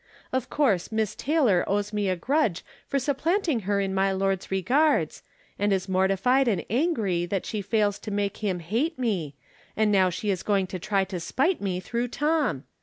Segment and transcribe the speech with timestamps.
[0.33, 5.21] Of course Miss Taylor owes me a grudge for supplanting her in my lord's regards,
[5.59, 9.35] and is mor tified and angry that she fails to make him hate me,
[9.77, 12.63] and now she is going to try to spite me through Tom.